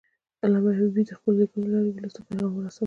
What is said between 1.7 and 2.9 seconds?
لارې ولس ته پیغام ورساوه.